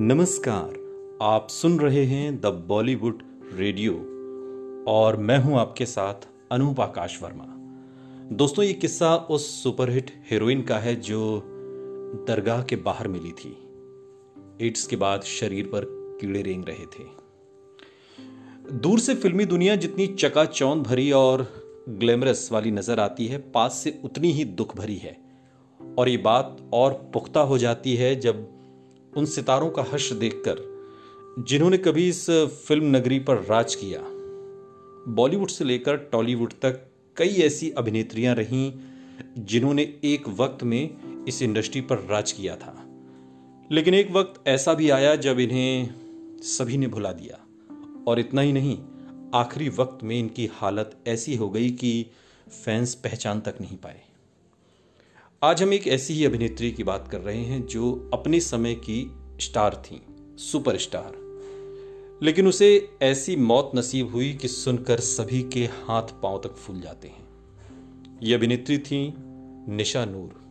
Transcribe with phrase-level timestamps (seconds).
[0.00, 3.22] नमस्कार, आप सुन रहे हैं द बॉलीवुड
[3.54, 3.92] रेडियो
[4.88, 7.44] और मैं हूँ आपके साथ अनूप आकाश वर्मा।
[8.36, 11.42] दोस्तों, ये किस्सा उस सुपरहिट हीरोइन का है जो
[12.28, 13.50] दरगाह के बाहर मिली थी।
[14.66, 15.86] एड्स के बाद शरीर पर
[16.20, 17.04] कीड़े रेंग रहे थे।
[18.72, 21.46] दूर से फिल्मी दुनिया जितनी चकाचौंध भरी और
[21.88, 25.16] ग्लैमरस वाली नज़र आती है, पास से उतनी ही दुख भरी है।
[25.80, 28.61] और ये बात और पुख्ता हो जाती है जब
[29.16, 30.72] उन सितारों का हर्ष देखकर,
[31.38, 32.30] जिन्होंने कभी इस
[32.66, 34.00] फ़िल्म नगरी पर राज किया।
[35.12, 38.72] बॉलीवुड से लेकर टॉलीवुड तक कई ऐसी अभिनेत्रियाँ रहीं,
[39.38, 40.90] जिन्होंने एक वक्त में
[41.28, 42.84] इस इंडस्ट्री पर राज किया था।
[43.72, 45.94] लेकिन एक वक्त ऐसा भी आया जब इन्हें
[46.42, 47.38] सभी ने भुला दिया।
[48.06, 48.78] और इतना ही नहीं,
[49.34, 52.06] आखिरी वक्त में इनकी हालत ऐसी हो गई कि
[52.64, 54.00] फैंस पहचान तक नहीं पाए।
[55.44, 59.12] आज हम एक ऐसी ही अभिनेत्री की बात कर रहे हैं जो अपने समय की
[59.40, 60.02] स्टार थी,
[60.38, 61.12] सुपरस्टार।
[62.22, 67.08] लेकिन उसे ऐसी मौत नसीब हुई कि सुनकर सभी के हाथ पाँव तक फूल जाते
[67.08, 67.28] हैं।
[68.22, 69.14] ये अभिनेत्री थी
[69.68, 70.42] निशा नूर।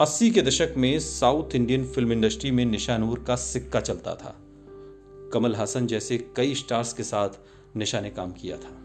[0.00, 4.36] अस्सी के दशक में साउथ इंडियन फ़िल्म इंडस्ट्री में निशा नूर का सिक्का चलता था।
[5.32, 7.28] कमल हासन जैसे कई स्टार्स के साथ
[7.76, 8.76] निशा ने काम किया था।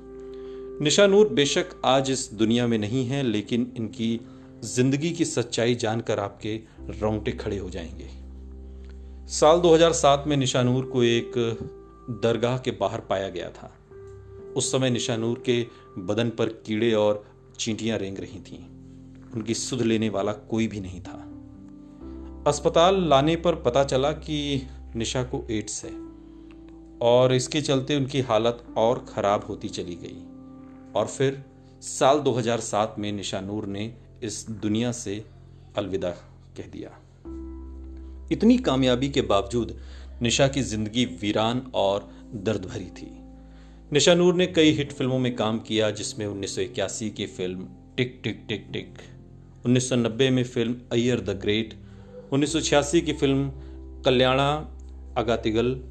[0.82, 4.22] निशा नूर बेशक आज इस दुनिया में नहीं है, लेकिन इनकी
[4.64, 8.10] ज़िंदगी की सच्चाई जानकर आपके रोंगटे खड़े हो जाएँगे।
[9.28, 11.32] साल 2007 में निशानूर को एक
[12.10, 13.76] दरगाह के बाहर पाया गया था।
[14.58, 17.26] उस समय निशानूर के बदन पर कीड़े और
[17.60, 18.66] चींटियाँ रेंग रही थीं।
[19.32, 21.32] उनकी सुध लेने वाला कोई भी नहीं था।
[22.48, 25.92] अस्पताल लाने पर पता चला कि निशा को एड्स है
[27.02, 30.24] और इसके चलते उनकी हालत और खराब होती चली गई।
[30.96, 31.46] और फिर
[31.82, 35.26] साल 2007 में निशानूर ने इस दुनिया से
[35.78, 36.10] अलविदा
[36.58, 36.90] कह दिया।
[38.32, 39.80] इतनी कामयाबी के बावजूद
[40.22, 43.08] निशा की ज़िंदगी वीरान और दर्द भरी थी।
[43.94, 47.68] निशा नूर ने कई हिट फ़िल्मों में काम किया, जिसमें उन्नीस सौ इक्यासी की फ़िल्म
[47.98, 48.94] टिक टिक टिक टिक
[49.66, 51.74] 1990 में फ़िल्म अयर द ग्रेट
[52.34, 53.50] 1986 की फ़िल्म
[54.06, 54.72] कल्याणा,
[55.18, 55.82] अगातिगल।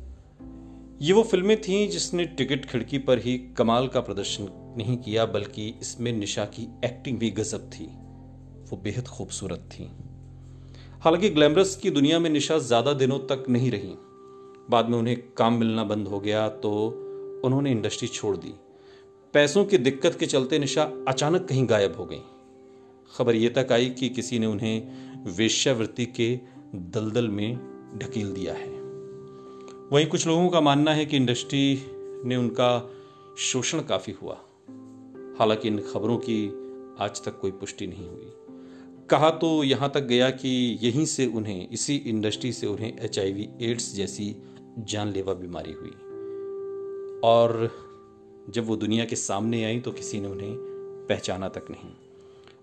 [1.02, 5.74] ये वो फ़िल्में थीं जिसने टिकट खिड़की पर ही कमाल का प्रदर्शन नहीं किया, बल्कि
[5.80, 8.03] इसमें निशा की एक्टिंग भी गजब थी।
[8.70, 9.90] वो बेहद खूबसूरत थी।
[11.02, 13.94] हालाँकि ग्लैमरस की दुनिया में निशा ज़्यादा दिनों तक नहीं रही।
[14.70, 16.70] बाद में उन्हें काम मिलना बंद हो गया तो
[17.44, 18.54] उन्होंने इंडस्ट्री छोड़ दी।
[19.34, 22.20] पैसों की दिक्कत के चलते निशा अचानक कहीं गायब हो गई।
[23.16, 26.34] खबर यह तक आई कि किसी ने उन्हें वेश्यावृत्ति के
[26.74, 27.56] दलदल में
[27.98, 28.72] ढकील दिया है।
[29.92, 31.82] वहीं कुछ लोगों का मानना है कि इंडस्ट्री
[32.24, 32.70] ने उनका
[33.38, 34.34] शोषण काफ़ी हुआ।
[35.38, 36.46] हालाँकि इन खबरों की
[37.00, 38.32] आज तक कोई पुष्टि नहीं हुई।
[39.10, 43.94] कहा तो यहाँ तक गया कि यहीं से उन्हें, इसी इंडस्ट्री से उन्हें एचआईवी एड्स
[43.94, 44.36] जैसी
[44.78, 45.90] जानलेवा बीमारी हुई।
[47.24, 47.70] और
[48.50, 50.56] जब वो दुनिया के सामने आई तो किसी ने उन्हें
[51.08, 51.90] पहचाना तक नहीं।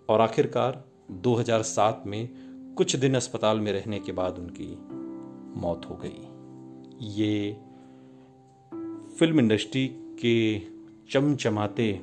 [0.09, 2.29] और आखिरकार 2007 में
[2.77, 4.77] कुछ दिन अस्पताल में रहने के बाद उनकी
[5.59, 6.27] मौत हो गई।
[7.07, 7.57] ये
[9.19, 10.59] फ़िल्म इंडस्ट्री के
[11.11, 12.01] चमचमाते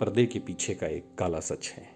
[0.00, 1.95] पर्दे के पीछे का एक काला सच है।